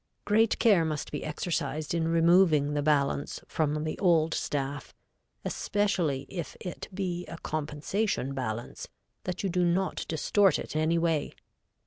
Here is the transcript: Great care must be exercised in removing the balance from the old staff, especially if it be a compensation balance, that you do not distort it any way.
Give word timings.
Great 0.25 0.57
care 0.57 0.83
must 0.83 1.11
be 1.11 1.23
exercised 1.23 1.93
in 1.93 2.07
removing 2.07 2.73
the 2.73 2.81
balance 2.81 3.39
from 3.47 3.83
the 3.83 3.99
old 3.99 4.33
staff, 4.33 4.95
especially 5.45 6.25
if 6.27 6.57
it 6.59 6.87
be 6.91 7.23
a 7.27 7.37
compensation 7.37 8.33
balance, 8.33 8.87
that 9.25 9.43
you 9.43 9.49
do 9.51 9.63
not 9.63 10.03
distort 10.07 10.57
it 10.57 10.75
any 10.75 10.97
way. 10.97 11.35